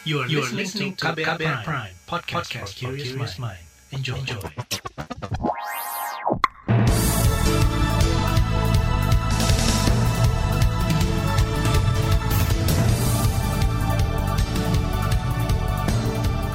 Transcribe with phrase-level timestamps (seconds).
[0.00, 3.60] You are, you are listening to KBR, Prime, Prime podcast, podcast for curious mind.
[3.92, 4.16] Enjoy.
[4.16, 4.40] Enjoy.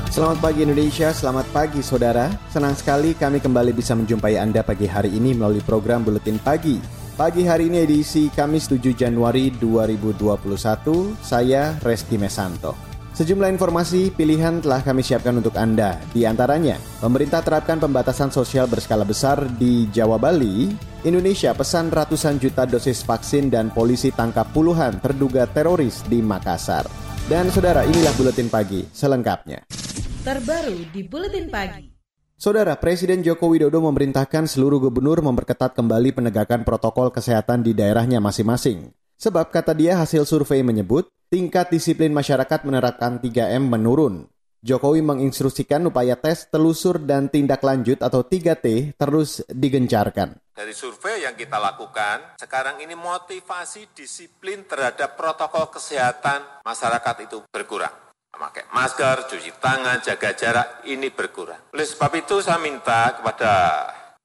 [0.10, 2.34] Selamat pagi Indonesia, selamat pagi saudara.
[2.50, 6.82] Senang sekali kami kembali bisa menjumpai Anda pagi hari ini melalui program Buletin Pagi.
[7.14, 12.95] Pagi hari ini edisi Kamis 7 Januari 2021, saya Reski Mesanto.
[13.16, 15.96] Sejumlah informasi pilihan telah kami siapkan untuk Anda.
[16.12, 20.76] Di antaranya, pemerintah terapkan pembatasan sosial berskala besar di Jawa Bali,
[21.08, 26.84] Indonesia pesan ratusan juta dosis vaksin dan polisi tangkap puluhan terduga teroris di Makassar.
[27.32, 29.64] Dan saudara, inilah Buletin Pagi selengkapnya
[30.26, 31.94] terbaru di Buletin Pagi.
[32.34, 38.90] Saudara Presiden Joko Widodo memerintahkan seluruh gubernur memperketat kembali penegakan protokol kesehatan di daerahnya masing-masing.
[39.22, 44.30] Sebab kata dia hasil survei menyebut tingkat disiplin masyarakat menerapkan 3M menurun.
[44.66, 50.42] Jokowi menginstruksikan upaya tes, telusur, dan tindak lanjut atau 3T terus digencarkan.
[50.58, 58.06] Dari survei yang kita lakukan, sekarang ini motivasi disiplin terhadap protokol kesehatan masyarakat itu berkurang
[58.36, 61.72] memakai masker, cuci tangan, jaga jarak, ini berkurang.
[61.72, 63.52] Oleh sebab itu saya minta kepada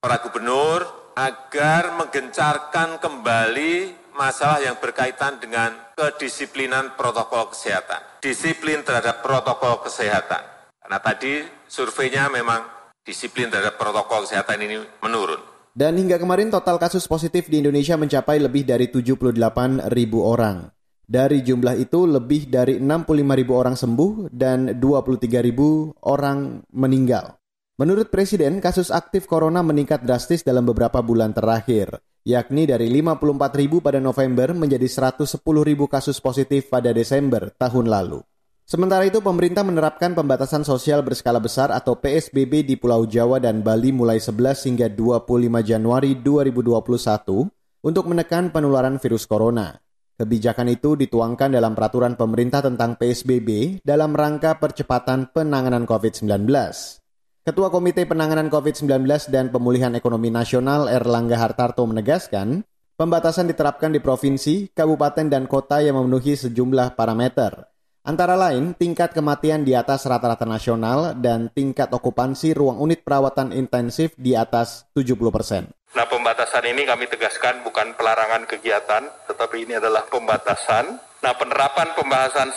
[0.03, 0.83] para gubernur
[1.15, 8.23] agar menggencarkan kembali masalah yang berkaitan dengan kedisiplinan protokol kesehatan.
[8.23, 10.43] Disiplin terhadap protokol kesehatan.
[10.81, 12.67] Karena tadi surveinya memang
[13.01, 15.41] disiplin terhadap protokol kesehatan ini menurun.
[15.71, 20.67] Dan hingga kemarin total kasus positif di Indonesia mencapai lebih dari 78 ribu orang.
[21.11, 27.35] Dari jumlah itu lebih dari 65 ribu orang sembuh dan 23 ribu orang meninggal.
[27.81, 33.81] Menurut Presiden, kasus aktif corona meningkat drastis dalam beberapa bulan terakhir, yakni dari 54 ribu
[33.81, 38.21] pada November menjadi 110 ribu kasus positif pada Desember tahun lalu.
[38.71, 43.91] Sementara itu, pemerintah menerapkan pembatasan sosial berskala besar atau PSBB di Pulau Jawa dan Bali
[43.91, 45.27] mulai 11 hingga 25
[45.67, 47.51] Januari 2021
[47.83, 49.75] untuk menekan penularan virus corona.
[50.21, 57.00] Kebijakan itu dituangkan dalam peraturan pemerintah tentang PSBB dalam rangka percepatan penanganan COVID-19.
[57.51, 62.63] Ketua Komite Penanganan COVID-19 dan Pemulihan Ekonomi Nasional Erlangga Hartarto menegaskan,
[62.95, 67.67] pembatasan diterapkan di provinsi, kabupaten, dan kota yang memenuhi sejumlah parameter.
[68.07, 74.15] Antara lain, tingkat kematian di atas rata-rata nasional dan tingkat okupansi ruang unit perawatan intensif
[74.15, 75.67] di atas 70 persen.
[75.99, 81.03] Nah, pembatasan ini kami tegaskan bukan pelarangan kegiatan, tetapi ini adalah pembatasan.
[81.19, 82.55] Nah, penerapan pembahasan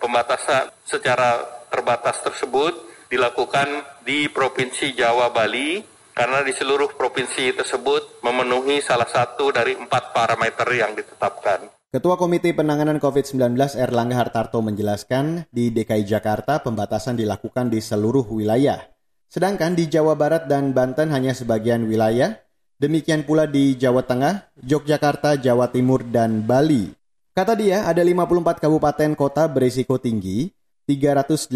[0.00, 1.36] pembatasan secara
[1.68, 5.84] terbatas tersebut dilakukan di Provinsi Jawa Bali
[6.16, 11.68] karena di seluruh provinsi tersebut memenuhi salah satu dari empat parameter yang ditetapkan.
[11.92, 18.80] Ketua Komite Penanganan COVID-19 Erlangga Hartarto menjelaskan, di DKI Jakarta pembatasan dilakukan di seluruh wilayah.
[19.28, 22.40] Sedangkan di Jawa Barat dan Banten hanya sebagian wilayah,
[22.82, 26.90] Demikian pula di Jawa Tengah, Yogyakarta, Jawa Timur, dan Bali.
[27.30, 30.50] Kata dia, ada 54 kabupaten kota berisiko tinggi,
[30.86, 31.54] 380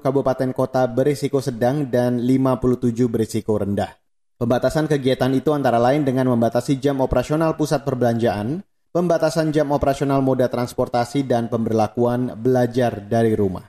[0.00, 3.96] kabupaten kota berisiko sedang, dan 57 berisiko rendah.
[4.36, 8.60] Pembatasan kegiatan itu antara lain dengan membatasi jam operasional pusat perbelanjaan,
[8.92, 13.64] pembatasan jam operasional moda transportasi, dan pemberlakuan belajar dari rumah.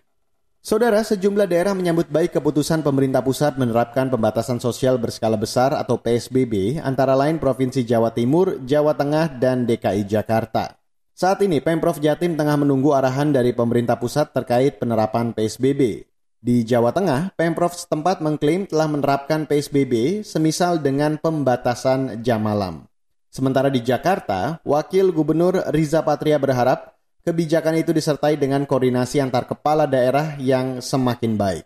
[0.59, 6.83] Saudara, sejumlah daerah menyambut baik keputusan pemerintah pusat menerapkan pembatasan sosial berskala besar atau PSBB
[6.83, 10.75] antara lain Provinsi Jawa Timur, Jawa Tengah, dan DKI Jakarta.
[11.17, 16.05] Saat ini Pemprov Jatim tengah menunggu arahan dari pemerintah pusat terkait penerapan PSBB.
[16.37, 22.85] Di Jawa Tengah, Pemprov setempat mengklaim telah menerapkan PSBB semisal dengan pembatasan jam malam.
[23.33, 26.93] Sementara di Jakarta, Wakil Gubernur Riza Patria berharap
[27.25, 31.65] kebijakan itu disertai dengan koordinasi antar kepala daerah yang semakin baik.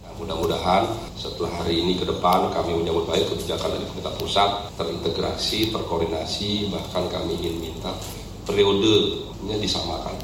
[0.00, 0.88] Nah, mudah-mudahan
[1.20, 7.04] setelah hari ini ke depan kami menyambut baik kebijakan dari pemerintah pusat terintegrasi, terkoordinasi, bahkan
[7.12, 7.92] kami ingin minta
[8.44, 10.16] periodenya disamakan.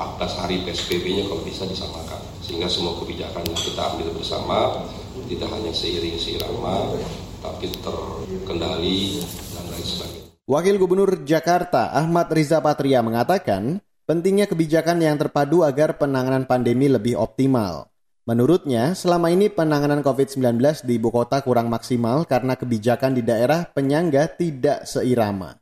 [0.00, 2.20] 14 hari PSBB-nya kalau bisa disamakan.
[2.40, 4.88] Sehingga semua kebijakan yang kita ambil bersama
[5.28, 6.96] tidak hanya seiring seirama,
[7.44, 9.20] tapi terkendali
[9.52, 10.28] dan lain sebagainya.
[10.48, 13.78] Wakil Gubernur Jakarta Ahmad Riza Patria mengatakan,
[14.10, 17.94] Pentingnya kebijakan yang terpadu agar penanganan pandemi lebih optimal.
[18.26, 24.26] Menurutnya, selama ini penanganan COVID-19 di ibu kota kurang maksimal karena kebijakan di daerah penyangga
[24.34, 25.59] tidak seirama.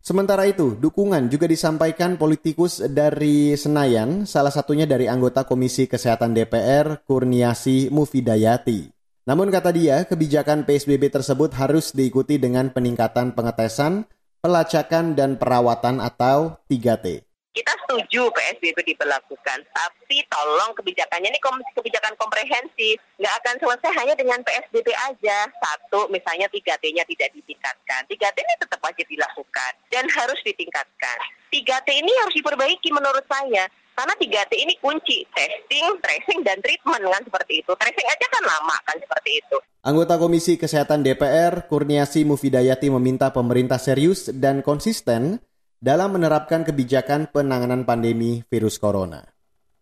[0.00, 7.04] Sementara itu, dukungan juga disampaikan politikus dari Senayan, salah satunya dari anggota Komisi Kesehatan DPR,
[7.04, 8.88] Kurniasi Mufidayati.
[9.28, 14.08] Namun kata dia, kebijakan PSBB tersebut harus diikuti dengan peningkatan pengetesan,
[14.40, 17.29] pelacakan, dan perawatan atau 3T.
[17.50, 21.40] Kita setuju PSBB diberlakukan, tapi tolong kebijakannya ini
[21.74, 25.50] kebijakan komprehensif, nggak akan selesai hanya dengan PSBB aja.
[25.58, 28.06] Satu, misalnya 3T-nya tidak ditingkatkan.
[28.06, 31.18] 3T ini tetap wajib dilakukan dan harus ditingkatkan.
[31.50, 33.66] 3T ini harus diperbaiki menurut saya.
[33.98, 37.72] Karena 3T ini kunci, testing, tracing, dan treatment kan seperti itu.
[37.74, 39.56] Tracing aja kan lama kan seperti itu.
[39.84, 45.42] Anggota Komisi Kesehatan DPR, Kurniasi Mufidayati meminta pemerintah serius dan konsisten
[45.80, 49.24] dalam menerapkan kebijakan penanganan pandemi virus corona.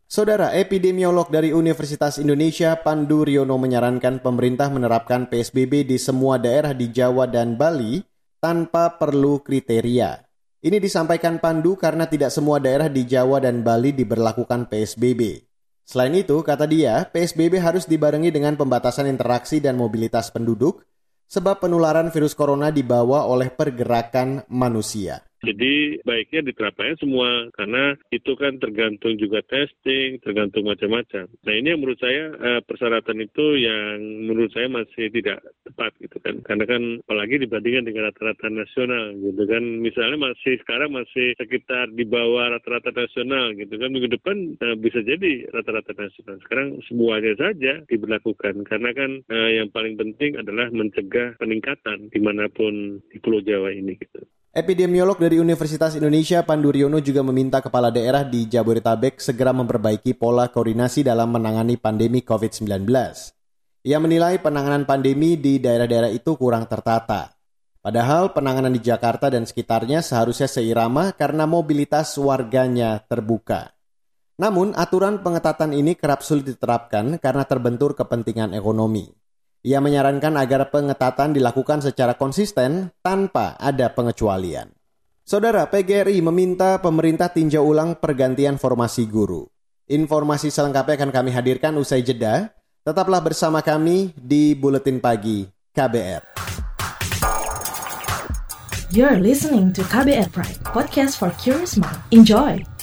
[0.09, 6.89] Saudara epidemiolog dari Universitas Indonesia Pandu Riono menyarankan pemerintah menerapkan PSBB di semua daerah di
[6.89, 8.01] Jawa dan Bali
[8.41, 10.25] tanpa perlu kriteria.
[10.65, 15.45] Ini disampaikan Pandu karena tidak semua daerah di Jawa dan Bali diberlakukan PSBB.
[15.85, 20.89] Selain itu, kata dia, PSBB harus dibarengi dengan pembatasan interaksi dan mobilitas penduduk,
[21.29, 25.28] sebab penularan virus corona dibawa oleh pergerakan manusia.
[25.39, 31.31] Jadi baiknya diterapkan semua karena itu kan tergantung juga testing, tergantung macam-macam.
[31.31, 36.19] Nah ini yang menurut saya uh, persyaratan itu yang menurut saya masih tidak tepat gitu
[36.19, 36.43] kan.
[36.43, 39.63] Karena kan apalagi dibandingkan dengan rata-rata nasional gitu kan.
[39.79, 43.95] Misalnya masih sekarang masih sekitar di bawah rata-rata nasional gitu kan.
[43.95, 46.43] Minggu depan uh, bisa jadi rata-rata nasional.
[46.43, 52.51] Sekarang semuanya saja diberlakukan karena kan uh, yang paling penting adalah mencegah peningkatan di mana
[52.51, 54.27] pun di Pulau Jawa ini gitu.
[54.49, 60.49] Epidemiolog dari Universitas Indonesia Pandu Riono juga meminta kepala daerah di Jabodetabek segera memperbaiki pola
[60.49, 62.89] koordinasi dalam menangani pandemi COVID-19.
[63.85, 67.29] Ia menilai penanganan pandemi di daerah-daerah itu kurang tertata.
[67.85, 73.77] Padahal penanganan di Jakarta dan sekitarnya seharusnya seirama karena mobilitas warganya terbuka.
[74.41, 79.13] Namun, aturan pengetatan ini kerap sulit diterapkan karena terbentur kepentingan ekonomi.
[79.67, 84.71] Ia menyarankan agar pengetatan dilakukan secara konsisten tanpa ada pengecualian.
[85.27, 89.51] Saudara PGRI meminta pemerintah tinjau ulang pergantian formasi guru.
[89.91, 92.55] Informasi selengkapnya akan kami hadirkan usai jeda.
[92.87, 95.45] Tetaplah bersama kami di Buletin Pagi
[95.75, 96.23] KBR.
[98.89, 102.01] You're listening to KBR Pride, podcast for curious mind.
[102.09, 102.78] Enjoy!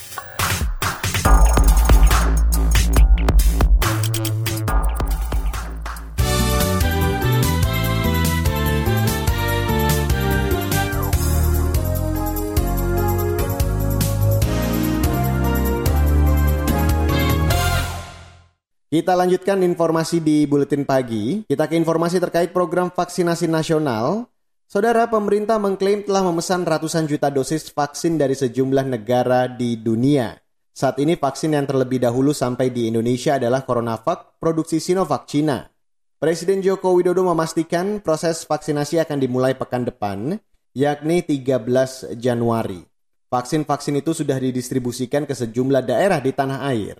[18.96, 21.44] Kita lanjutkan informasi di Buletin Pagi.
[21.44, 24.32] Kita ke informasi terkait program vaksinasi nasional.
[24.72, 30.40] Saudara pemerintah mengklaim telah memesan ratusan juta dosis vaksin dari sejumlah negara di dunia.
[30.72, 35.68] Saat ini vaksin yang terlebih dahulu sampai di Indonesia adalah CoronaVac produksi Sinovac Cina.
[36.16, 40.40] Presiden Joko Widodo memastikan proses vaksinasi akan dimulai pekan depan,
[40.72, 42.80] yakni 13 Januari.
[43.28, 46.96] Vaksin-vaksin itu sudah didistribusikan ke sejumlah daerah di tanah air.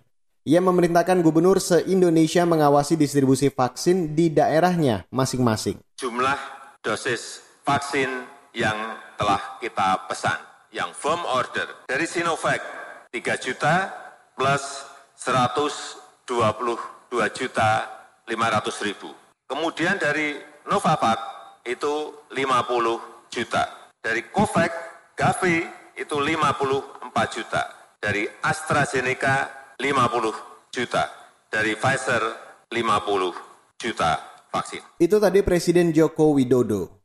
[0.46, 5.82] Ia memerintahkan gubernur se-Indonesia mengawasi distribusi vaksin di daerahnya masing-masing.
[5.98, 6.38] Jumlah
[6.86, 8.06] dosis vaksin
[8.54, 8.78] yang
[9.18, 10.38] telah kita pesan,
[10.70, 12.62] yang firm order dari Sinovac
[13.10, 13.90] 3 juta
[14.38, 14.86] plus
[15.18, 16.30] 122
[17.34, 17.70] juta
[18.30, 19.10] 500 ribu.
[19.50, 20.38] Kemudian dari
[20.70, 21.20] Novavax
[21.66, 23.90] itu 50 juta.
[23.98, 24.72] Dari COVAX,
[25.18, 25.58] Gavi
[25.98, 27.66] itu 54 juta.
[27.98, 31.04] Dari AstraZeneca 50 juta,
[31.52, 32.24] dari Pfizer
[32.72, 33.36] 50
[33.76, 34.12] juta
[34.48, 34.82] vaksin.
[35.04, 37.04] Itu tadi Presiden Joko Widodo.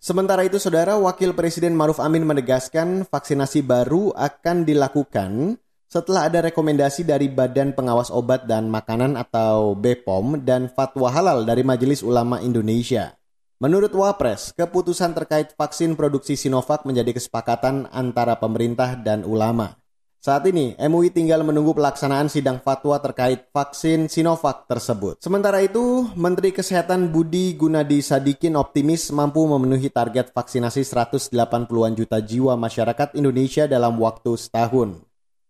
[0.00, 7.08] Sementara itu, Saudara Wakil Presiden Maruf Amin menegaskan vaksinasi baru akan dilakukan setelah ada rekomendasi
[7.08, 13.16] dari Badan Pengawas Obat dan Makanan atau BPOM dan fatwa halal dari Majelis Ulama Indonesia.
[13.60, 19.79] Menurut Wapres, keputusan terkait vaksin produksi Sinovac menjadi kesepakatan antara pemerintah dan ulama.
[20.20, 25.16] Saat ini, MUI tinggal menunggu pelaksanaan sidang fatwa terkait vaksin Sinovac tersebut.
[25.16, 32.52] Sementara itu, Menteri Kesehatan Budi Gunadi Sadikin optimis mampu memenuhi target vaksinasi 180-an juta jiwa
[32.52, 35.00] masyarakat Indonesia dalam waktu setahun.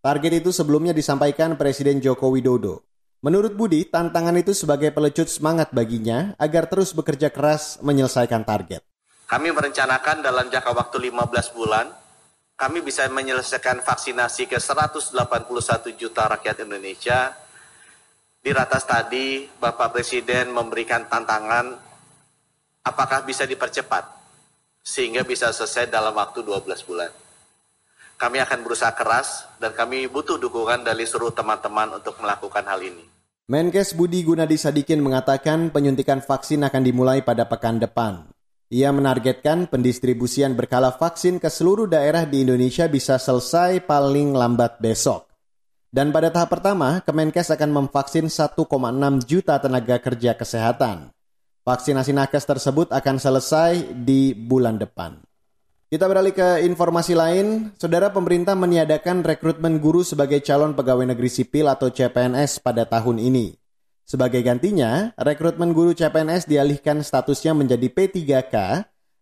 [0.07, 2.87] Target itu sebelumnya disampaikan Presiden Joko Widodo.
[3.27, 8.87] Menurut Budi, tantangan itu sebagai pelecut semangat baginya agar terus bekerja keras menyelesaikan target.
[9.27, 11.91] Kami merencanakan dalam jangka waktu 15 bulan
[12.61, 15.17] kami bisa menyelesaikan vaksinasi ke 181
[15.97, 17.33] juta rakyat Indonesia.
[18.37, 21.73] Di ratas tadi, Bapak Presiden memberikan tantangan
[22.85, 24.05] apakah bisa dipercepat
[24.85, 27.09] sehingga bisa selesai dalam waktu 12 bulan.
[28.21, 33.09] Kami akan berusaha keras dan kami butuh dukungan dari seluruh teman-teman untuk melakukan hal ini.
[33.49, 38.29] Menkes Budi Gunadi Sadikin mengatakan penyuntikan vaksin akan dimulai pada pekan depan.
[38.71, 45.27] Ia menargetkan pendistribusian berkala vaksin ke seluruh daerah di Indonesia bisa selesai paling lambat besok.
[45.91, 48.55] Dan pada tahap pertama, Kemenkes akan memvaksin 1,6
[49.27, 51.11] juta tenaga kerja kesehatan.
[51.67, 55.19] Vaksinasi nakes tersebut akan selesai di bulan depan.
[55.91, 57.75] Kita beralih ke informasi lain.
[57.75, 63.60] Saudara pemerintah meniadakan rekrutmen guru sebagai calon pegawai negeri sipil atau CPNS pada tahun ini.
[64.11, 68.55] Sebagai gantinya, rekrutmen guru CPNS dialihkan statusnya menjadi P3K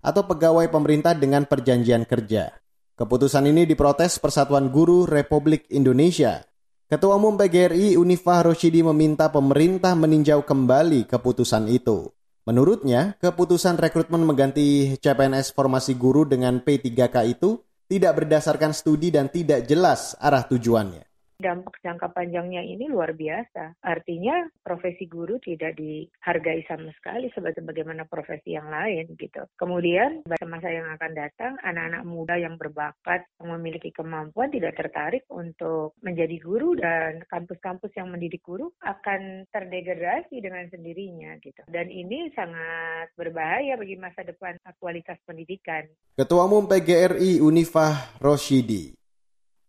[0.01, 2.57] atau pegawai pemerintah dengan perjanjian kerja.
[2.97, 6.41] Keputusan ini diprotes Persatuan Guru Republik Indonesia.
[6.89, 12.09] Ketua Umum PGRI Unifah Roshidi meminta pemerintah meninjau kembali keputusan itu.
[12.49, 17.61] Menurutnya, keputusan rekrutmen mengganti CPNS formasi guru dengan P3K itu
[17.93, 21.08] tidak berdasarkan studi dan tidak jelas arah tujuannya
[21.39, 23.79] dampak jangka panjangnya ini luar biasa.
[23.87, 29.47] Artinya profesi guru tidak dihargai sama sekali sebagaimana profesi yang lain gitu.
[29.55, 35.23] Kemudian pada masa yang akan datang anak-anak muda yang berbakat yang memiliki kemampuan tidak tertarik
[35.31, 41.63] untuk menjadi guru dan kampus-kampus yang mendidik guru akan terdegradasi dengan sendirinya gitu.
[41.71, 45.87] Dan ini sangat berbahaya bagi masa depan kualitas pendidikan.
[46.19, 48.98] Ketua Umum PGRI Unifah Roshidi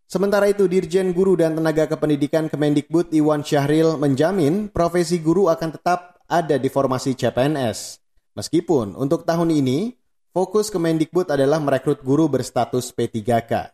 [0.09, 6.17] Sementara itu, Dirjen Guru dan Tenaga Kependidikan Kemendikbud Iwan Syahril menjamin profesi guru akan tetap
[6.25, 8.01] ada di formasi CPNS.
[8.33, 9.93] Meskipun untuk tahun ini,
[10.33, 13.69] fokus Kemendikbud adalah merekrut guru berstatus P3K.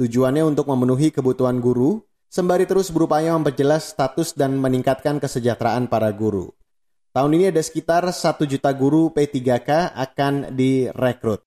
[0.00, 2.00] Tujuannya untuk memenuhi kebutuhan guru,
[2.32, 6.48] sembari terus berupaya memperjelas status dan meningkatkan kesejahteraan para guru.
[7.12, 8.16] Tahun ini ada sekitar 1
[8.48, 11.44] juta guru P3K akan direkrut.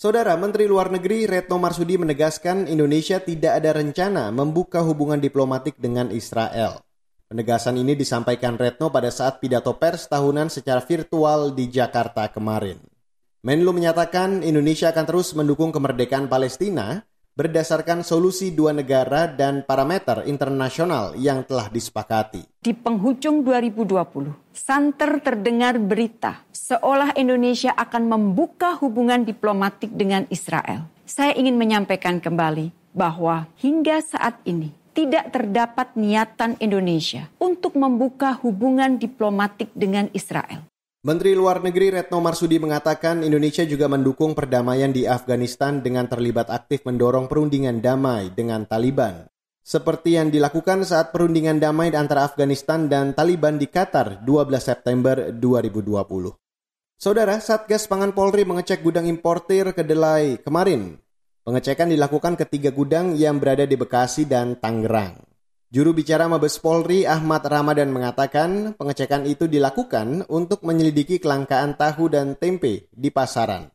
[0.00, 6.08] Saudara Menteri Luar Negeri Retno Marsudi menegaskan Indonesia tidak ada rencana membuka hubungan diplomatik dengan
[6.08, 6.80] Israel.
[7.28, 12.80] Penegasan ini disampaikan Retno pada saat pidato pers tahunan secara virtual di Jakarta kemarin.
[13.44, 17.04] Menlu menyatakan Indonesia akan terus mendukung kemerdekaan Palestina
[17.40, 22.44] berdasarkan solusi dua negara dan parameter internasional yang telah disepakati.
[22.60, 30.84] Di penghujung 2020, santer terdengar berita seolah Indonesia akan membuka hubungan diplomatik dengan Israel.
[31.08, 39.00] Saya ingin menyampaikan kembali bahwa hingga saat ini tidak terdapat niatan Indonesia untuk membuka hubungan
[39.00, 40.69] diplomatik dengan Israel.
[41.00, 46.84] Menteri Luar Negeri Retno Marsudi mengatakan Indonesia juga mendukung perdamaian di Afghanistan dengan terlibat aktif
[46.84, 49.24] mendorong perundingan damai dengan Taliban.
[49.64, 56.36] Seperti yang dilakukan saat perundingan damai antara Afghanistan dan Taliban di Qatar 12 September 2020.
[57.00, 61.00] Saudara, Satgas Pangan Polri mengecek gudang importir kedelai kemarin.
[61.48, 65.29] Pengecekan dilakukan ke tiga gudang yang berada di Bekasi dan Tangerang.
[65.70, 72.34] Juru bicara Mabes Polri Ahmad Ramadan mengatakan pengecekan itu dilakukan untuk menyelidiki kelangkaan tahu dan
[72.34, 73.70] tempe di pasaran.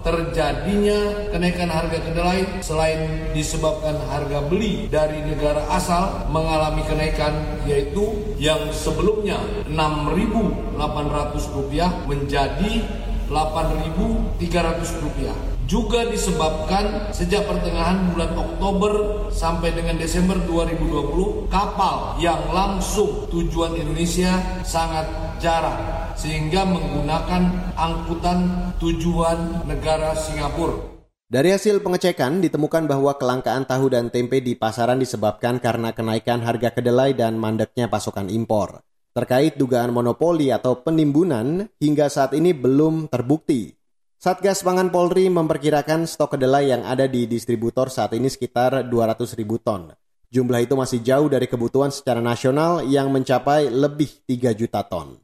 [0.00, 7.36] Terjadinya kenaikan harga kedelai selain disebabkan harga beli dari negara asal mengalami kenaikan
[7.68, 9.36] yaitu yang sebelumnya
[9.68, 12.88] Rp6.800 menjadi
[13.28, 18.92] Rp8.300 juga disebabkan sejak pertengahan bulan Oktober
[19.32, 25.08] sampai dengan Desember 2020 kapal yang langsung tujuan Indonesia sangat
[25.40, 30.94] jarang sehingga menggunakan angkutan tujuan negara Singapura.
[31.24, 36.70] Dari hasil pengecekan ditemukan bahwa kelangkaan tahu dan tempe di pasaran disebabkan karena kenaikan harga
[36.70, 38.84] kedelai dan mandeknya pasokan impor.
[39.16, 43.83] Terkait dugaan monopoli atau penimbunan hingga saat ini belum terbukti.
[44.24, 49.60] Satgas Pangan Polri memperkirakan stok kedelai yang ada di distributor saat ini sekitar 200 ribu
[49.60, 49.92] ton.
[50.32, 55.20] Jumlah itu masih jauh dari kebutuhan secara nasional yang mencapai lebih 3 juta ton.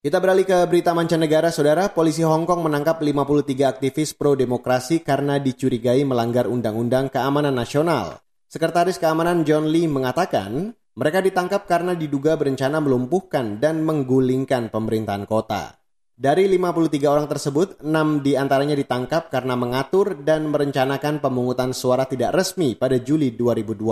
[0.00, 1.92] Kita beralih ke berita mancanegara, saudara.
[1.92, 8.24] Polisi Hong Kong menangkap 53 aktivis pro-demokrasi karena dicurigai melanggar Undang-Undang Keamanan Nasional.
[8.48, 15.79] Sekretaris Keamanan John Lee mengatakan, mereka ditangkap karena diduga berencana melumpuhkan dan menggulingkan pemerintahan kota.
[16.20, 22.36] Dari 53 orang tersebut, 6 di antaranya ditangkap karena mengatur dan merencanakan pemungutan suara tidak
[22.36, 23.88] resmi pada Juli 2020.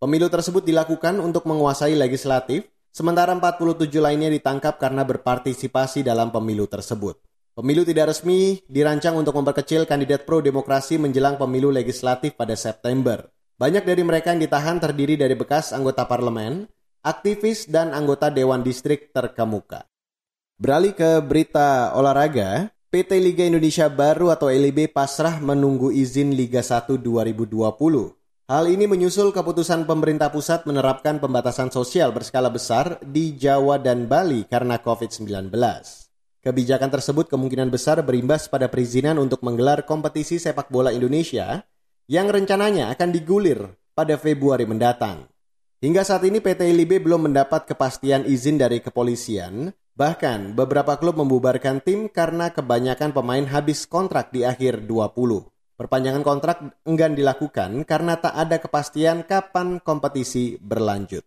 [0.00, 7.20] Pemilu tersebut dilakukan untuk menguasai legislatif, sementara 47 lainnya ditangkap karena berpartisipasi dalam pemilu tersebut.
[7.52, 13.28] Pemilu tidak resmi dirancang untuk memperkecil kandidat pro-demokrasi menjelang pemilu legislatif pada September.
[13.60, 16.64] Banyak dari mereka yang ditahan terdiri dari bekas anggota parlemen,
[17.04, 19.84] aktivis, dan anggota Dewan Distrik terkemuka.
[20.56, 26.96] Beralih ke berita olahraga, PT Liga Indonesia Baru atau LIB pasrah menunggu izin Liga 1
[26.96, 27.76] 2020.
[28.48, 34.48] Hal ini menyusul keputusan pemerintah pusat menerapkan pembatasan sosial berskala besar di Jawa dan Bali
[34.48, 35.52] karena COVID-19.
[36.40, 41.68] Kebijakan tersebut kemungkinan besar berimbas pada perizinan untuk menggelar kompetisi sepak bola Indonesia
[42.08, 45.28] yang rencananya akan digulir pada Februari mendatang.
[45.84, 51.80] Hingga saat ini PT LIB belum mendapat kepastian izin dari kepolisian, bahkan beberapa klub membubarkan
[51.80, 55.48] tim karena kebanyakan pemain habis kontrak di akhir 20.
[55.76, 56.56] Perpanjangan kontrak
[56.88, 61.24] enggan dilakukan karena tak ada kepastian kapan kompetisi berlanjut.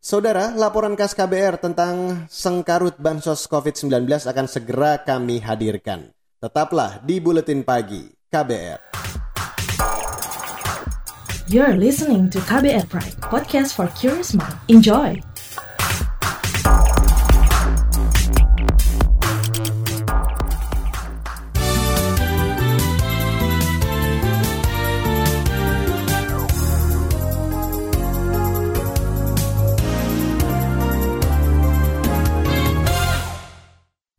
[0.00, 6.10] Saudara, laporan khas KBR tentang sengkarut bansos COVID-19 akan segera kami hadirkan.
[6.40, 8.80] Tetaplah di Buletin Pagi KBR.
[11.50, 14.54] You're listening to KBR Pride, podcast for curious mind.
[14.70, 15.29] Enjoy!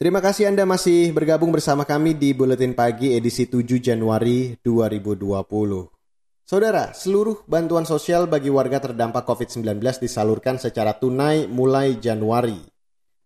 [0.01, 5.29] Terima kasih Anda masih bergabung bersama kami di Buletin Pagi edisi 7 Januari 2020.
[6.41, 12.57] Saudara, seluruh bantuan sosial bagi warga terdampak COVID-19 disalurkan secara tunai mulai Januari.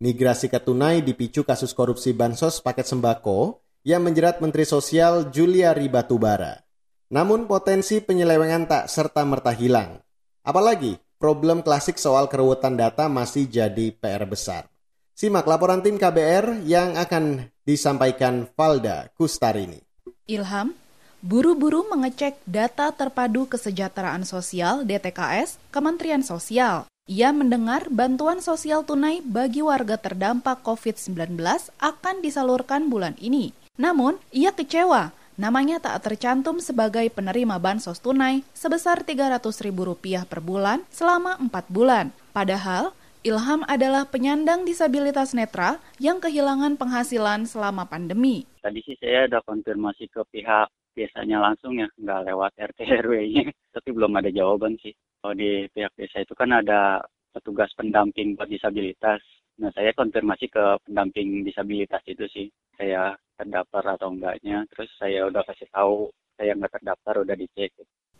[0.03, 6.59] Migrasi ke tunai dipicu kasus korupsi bansos paket sembako yang menjerat Menteri Sosial Julia Ribatubara.
[7.07, 9.95] Namun potensi penyelewengan tak serta-merta hilang.
[10.43, 14.74] Apalagi problem klasik soal keruwetan data masih jadi PR besar.
[15.15, 19.79] Simak laporan tim KBR yang akan disampaikan Valda Kustarini.
[20.27, 20.75] Ilham,
[21.23, 26.83] buru-buru mengecek data terpadu kesejahteraan sosial DTKS Kementerian Sosial.
[27.07, 31.39] Ia mendengar bantuan sosial tunai bagi warga terdampak COVID-19
[31.79, 33.55] akan disalurkan bulan ini.
[33.79, 41.39] Namun, ia kecewa namanya tak tercantum sebagai penerima bansos tunai sebesar Rp300.000 per bulan selama
[41.39, 42.11] 4 bulan.
[42.35, 42.91] Padahal,
[43.25, 48.45] Ilham adalah penyandang disabilitas netra yang kehilangan penghasilan selama pandemi.
[48.61, 53.89] Tadi sih saya udah konfirmasi ke pihak biasanya langsung ya, nggak lewat RT RW-nya, tapi
[53.97, 54.93] belum ada jawaban sih.
[54.93, 57.01] Kalau di pihak desa itu kan ada
[57.33, 59.25] petugas pendamping buat disabilitas.
[59.57, 62.45] Nah, saya konfirmasi ke pendamping disabilitas itu sih,
[62.77, 64.69] saya terdaftar atau enggaknya.
[64.69, 67.73] Terus saya udah kasih tahu saya nggak terdaftar, udah dicek.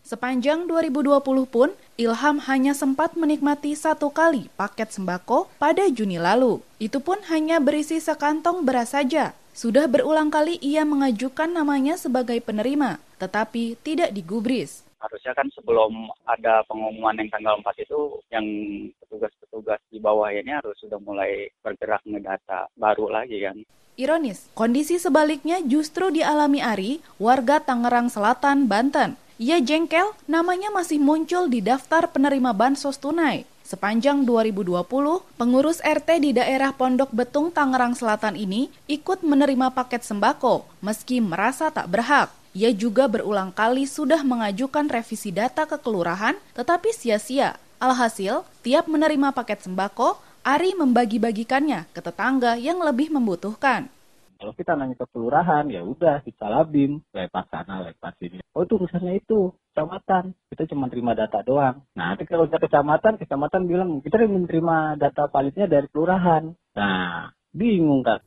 [0.05, 1.17] Sepanjang 2020
[1.49, 6.61] pun, Ilham hanya sempat menikmati satu kali paket sembako pada Juni lalu.
[6.77, 9.33] Itu pun hanya berisi sekantong beras saja.
[9.57, 14.85] Sudah berulang kali ia mengajukan namanya sebagai penerima, tetapi tidak digubris.
[15.01, 18.45] Harusnya kan sebelum ada pengumuman yang tanggal 4 itu, yang
[19.01, 23.57] petugas-petugas di bawah ini harus sudah mulai bergerak ngedata baru lagi kan.
[23.97, 29.17] Ironis, kondisi sebaliknya justru dialami Ari, warga Tangerang Selatan, Banten.
[29.35, 33.43] Ia jengkel, namanya masih muncul di daftar penerima bansos tunai.
[33.67, 34.87] Sepanjang 2020,
[35.35, 41.67] pengurus RT di daerah Pondok Betung, Tangerang Selatan ini ikut menerima paket sembako, meski merasa
[41.67, 42.31] tak berhak.
[42.55, 47.59] Ia juga berulang kali sudah mengajukan revisi data ke kelurahan, tetapi sia-sia.
[47.83, 53.89] Alhasil, tiap menerima paket sembako, Ari membagi-bagikannya ke tetangga yang lebih membutuhkan.
[54.45, 58.45] Kalau kita nanya ke kelurahan, ya udah kita labim, lewat sana, lewat sini.
[58.53, 60.37] Oh itu urusannya itu, kecamatan.
[60.53, 61.81] Kita cuma terima data doang.
[61.97, 66.53] Nah, nanti kalau udah kecamatan, kecamatan bilang, kita menerima data palitnya dari kelurahan.
[66.77, 68.21] Nah, bingung kan.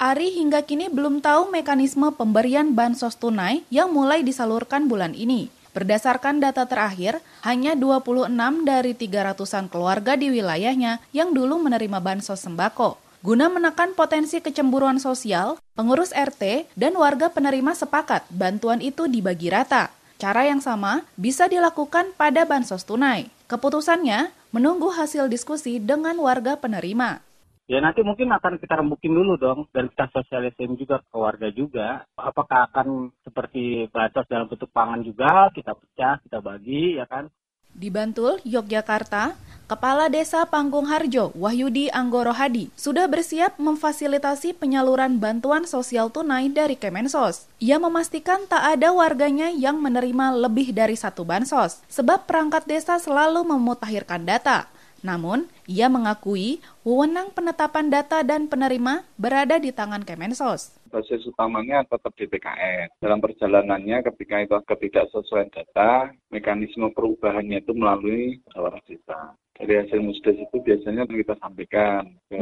[0.00, 5.52] Ari hingga kini belum tahu mekanisme pemberian bansos tunai yang mulai disalurkan bulan ini.
[5.76, 8.32] Berdasarkan data terakhir, hanya 26
[8.64, 13.09] dari 300-an keluarga di wilayahnya yang dulu menerima bansos sembako.
[13.20, 19.92] Guna menekan potensi kecemburuan sosial, pengurus RT dan warga penerima sepakat bantuan itu dibagi rata.
[20.16, 23.28] Cara yang sama bisa dilakukan pada bansos tunai.
[23.44, 27.20] Keputusannya menunggu hasil diskusi dengan warga penerima.
[27.68, 32.08] Ya nanti mungkin akan kita rembukin dulu dong dan kita sosialisasi juga ke warga juga.
[32.16, 37.28] Apakah akan seperti bansos dalam bentuk pangan juga kita pecah, kita bagi ya kan.
[37.74, 39.38] Di Bantul, Yogyakarta,
[39.70, 46.74] Kepala Desa Panggung Harjo, Wahyudi Anggoro Hadi, sudah bersiap memfasilitasi penyaluran bantuan sosial tunai dari
[46.74, 47.46] Kemensos.
[47.62, 53.46] Ia memastikan tak ada warganya yang menerima lebih dari satu bansos, sebab perangkat desa selalu
[53.46, 54.66] memutakhirkan data.
[55.06, 62.12] Namun, ia mengakui wewenang penetapan data dan penerima berada di tangan Kemensos basis utamanya tetap
[62.18, 62.90] di PKN.
[62.98, 70.40] Dalam perjalanannya ketika itu ketidaksesuaian data, mekanisme perubahannya itu melalui musyawarah desa dari hasil musdes
[70.40, 72.40] itu biasanya kita sampaikan ke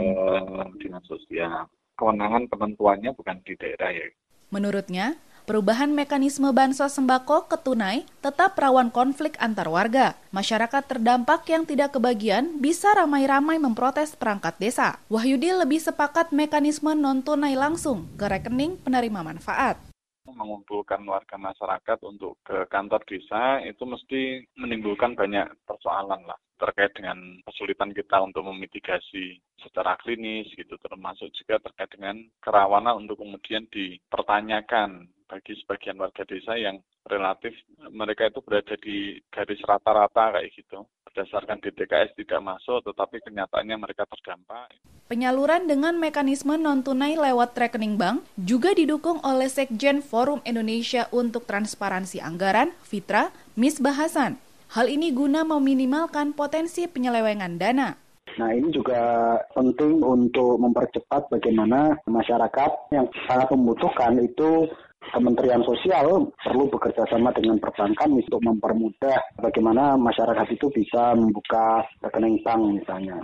[0.79, 1.67] dinas sosial.
[1.99, 4.07] Kewenangan penentuannya bukan di daerah ya.
[4.55, 10.13] Menurutnya, perubahan mekanisme bansos sembako ke tunai tetap rawan konflik antar warga.
[10.29, 15.01] Masyarakat terdampak yang tidak kebagian bisa ramai-ramai memprotes perangkat desa.
[15.09, 19.81] Wahyudi lebih sepakat mekanisme non-tunai langsung ke rekening penerima manfaat
[20.29, 27.17] mengumpulkan warga masyarakat untuk ke kantor desa itu mesti menimbulkan banyak persoalan lah terkait dengan
[27.49, 35.09] kesulitan kita untuk memitigasi secara klinis gitu termasuk juga terkait dengan kerawanan untuk kemudian dipertanyakan
[35.29, 37.53] bagi sebagian warga desa yang relatif
[37.93, 44.09] mereka itu berada di garis rata-rata kayak gitu berdasarkan DTKS tidak masuk tetapi kenyataannya mereka
[44.09, 44.73] terdampak.
[45.09, 52.21] Penyaluran dengan mekanisme non-tunai lewat rekening bank juga didukung oleh Sekjen Forum Indonesia untuk Transparansi
[52.21, 54.37] Anggaran, Fitra, Miss Bahasan.
[54.69, 57.97] Hal ini guna meminimalkan potensi penyelewengan dana.
[58.37, 64.69] Nah ini juga penting untuk mempercepat bagaimana masyarakat yang sangat membutuhkan itu
[65.09, 72.41] Kementerian Sosial perlu bekerja sama dengan perbankan untuk mempermudah bagaimana masyarakat itu bisa membuka rekening
[72.45, 73.19] bank misalnya.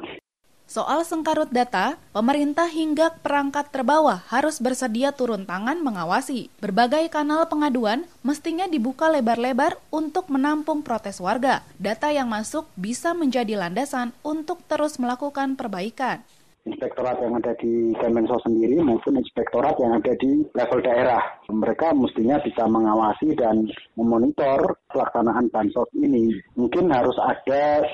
[0.64, 6.48] Soal sengkarut data, pemerintah hingga perangkat terbawah harus bersedia turun tangan mengawasi.
[6.56, 11.60] Berbagai kanal pengaduan mestinya dibuka lebar-lebar untuk menampung protes warga.
[11.76, 16.24] Data yang masuk bisa menjadi landasan untuk terus melakukan perbaikan
[16.64, 21.20] inspektorat yang ada di Kemensos sendiri maupun inspektorat yang ada di level daerah.
[21.48, 23.68] Mereka mestinya bisa mengawasi dan
[24.00, 26.32] memonitor pelaksanaan bansos ini.
[26.56, 27.84] Mungkin harus ada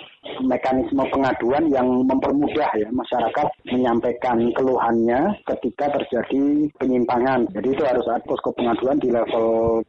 [0.46, 7.50] mekanisme pengaduan yang mempermudah ya masyarakat menyampaikan keluhannya ketika terjadi penyimpangan.
[7.50, 9.80] Jadi itu harus ada posko pengaduan di level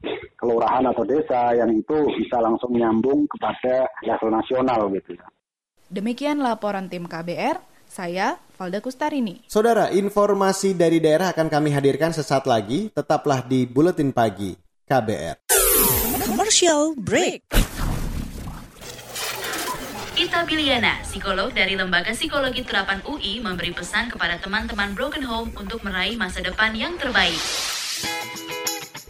[0.41, 5.28] kelurahan atau desa yang itu bisa langsung nyambung kepada level nasional gitu ya.
[5.91, 7.60] Demikian laporan tim KBR,
[7.92, 9.44] saya Valda Kustarini.
[9.52, 12.88] Saudara, informasi dari daerah akan kami hadirkan sesaat lagi.
[12.96, 14.56] Tetaplah di Buletin Pagi
[14.88, 15.44] KBR.
[16.24, 17.52] Commercial break.
[20.16, 25.82] Ita Biliana, psikolog dari Lembaga Psikologi Terapan UI, memberi pesan kepada teman-teman Broken Home untuk
[25.82, 27.42] meraih masa depan yang terbaik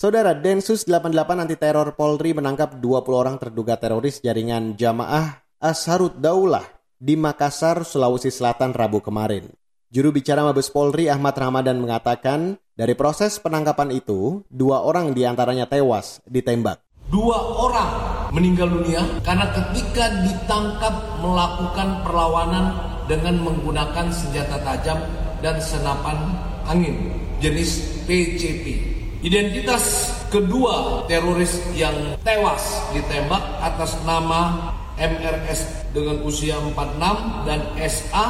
[0.00, 1.12] Saudara Densus 88
[1.44, 6.64] anti teror Polri menangkap 20 orang terduga teroris jaringan Jamaah Asharut Daulah
[6.96, 9.52] di Makassar, Sulawesi Selatan Rabu kemarin.
[9.92, 15.68] Juru bicara Mabes Polri Ahmad Ramadan mengatakan, dari proses penangkapan itu, dua orang di antaranya
[15.68, 16.80] tewas ditembak.
[17.12, 17.90] Dua orang
[18.32, 22.72] meninggal dunia karena ketika ditangkap melakukan perlawanan
[23.04, 24.96] dengan menggunakan senjata tajam
[25.44, 26.16] dan senapan
[26.64, 26.96] angin
[27.44, 28.89] jenis PCP.
[29.20, 38.26] Identitas kedua teroris yang tewas ditembak atas nama MRS dengan usia 46 dan SA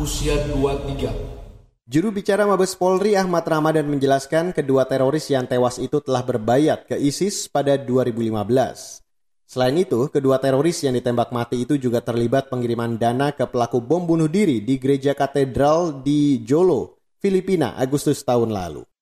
[0.00, 1.84] usia 23.
[1.84, 6.96] Juru bicara Mabes Polri Ahmad Ramadan menjelaskan kedua teroris yang tewas itu telah berbayat ke
[6.96, 9.04] ISIS pada 2015.
[9.44, 14.08] Selain itu, kedua teroris yang ditembak mati itu juga terlibat pengiriman dana ke pelaku bom
[14.08, 18.95] bunuh diri di gereja katedral di Jolo, Filipina, Agustus tahun lalu.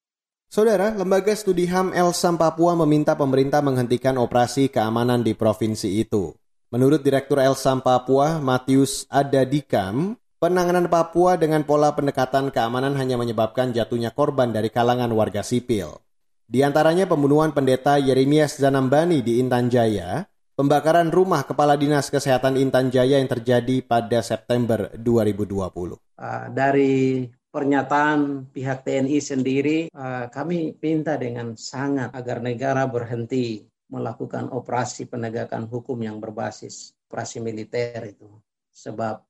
[0.55, 6.31] Saudara, Lembaga Studi HAM Elsam Papua meminta pemerintah menghentikan operasi keamanan di provinsi itu.
[6.71, 14.15] Menurut Direktur Elsam Papua, Matius Adadikam, penanganan Papua dengan pola pendekatan keamanan hanya menyebabkan jatuhnya
[14.15, 15.99] korban dari kalangan warga sipil.
[16.47, 20.23] Di antaranya pembunuhan pendeta Yeremias Zanambani di Intan Jaya,
[20.55, 25.99] pembakaran rumah Kepala Dinas Kesehatan Intan Jaya yang terjadi pada September 2020.
[26.15, 34.51] Uh, dari pernyataan pihak TNI sendiri, uh, kami minta dengan sangat agar negara berhenti melakukan
[34.51, 38.27] operasi penegakan hukum yang berbasis operasi militer itu.
[38.75, 39.23] Sebab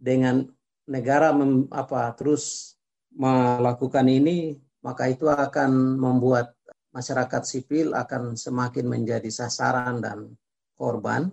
[0.00, 0.48] dengan
[0.88, 2.72] negara mem, apa terus
[3.12, 6.56] melakukan ini, maka itu akan membuat
[6.88, 10.32] masyarakat sipil akan semakin menjadi sasaran dan
[10.72, 11.28] korban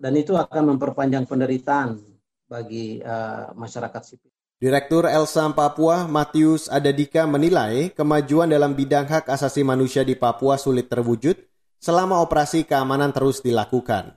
[0.00, 2.00] dan itu akan memperpanjang penderitaan
[2.48, 4.33] bagi uh, masyarakat sipil.
[4.64, 10.88] Direktur Elsam Papua, Matius Adadika menilai kemajuan dalam bidang hak asasi manusia di Papua sulit
[10.88, 11.36] terwujud
[11.76, 14.16] selama operasi keamanan terus dilakukan.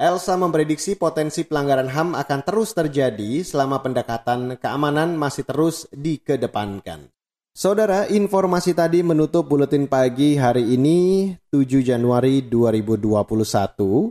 [0.00, 7.12] Elsa memprediksi potensi pelanggaran HAM akan terus terjadi selama pendekatan keamanan masih terus dikedepankan.
[7.52, 14.08] Saudara, informasi tadi menutup buletin pagi hari ini 7 Januari 2021.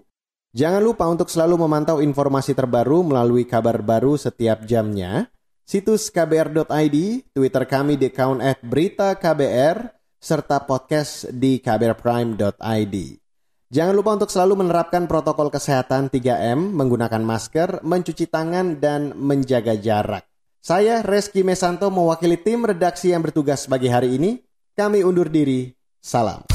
[0.53, 5.33] Jangan lupa untuk selalu memantau informasi terbaru melalui kabar baru setiap jamnya.
[5.65, 6.97] Situs kbr.id,
[7.33, 12.95] Twitter kami di account at berita KBR, serta podcast di kbrprime.id.
[13.73, 20.29] Jangan lupa untuk selalu menerapkan protokol kesehatan 3M, menggunakan masker, mencuci tangan, dan menjaga jarak.
[20.61, 24.37] Saya Reski Mesanto mewakili tim redaksi yang bertugas bagi hari ini.
[24.77, 25.73] Kami undur diri.
[25.97, 26.54] Salam.